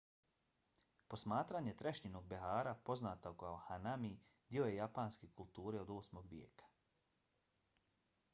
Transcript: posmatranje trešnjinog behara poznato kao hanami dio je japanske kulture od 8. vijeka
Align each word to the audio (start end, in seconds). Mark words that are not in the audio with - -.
posmatranje 1.13 1.73
trešnjinog 1.81 2.25
behara 2.31 2.73
poznato 2.89 3.33
kao 3.43 3.61
hanami 3.67 4.11
dio 4.55 4.67
je 4.71 4.75
japanske 4.79 5.31
kulture 5.43 5.85
od 5.85 5.95
8. 5.99 6.27
vijeka 6.35 6.73